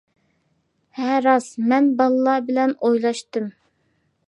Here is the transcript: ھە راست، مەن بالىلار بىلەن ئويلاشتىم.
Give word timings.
ھە 0.99 1.11
راست، 1.25 1.59
مەن 1.73 1.91
بالىلار 2.01 2.43
بىلەن 2.49 2.75
ئويلاشتىم. 2.89 3.49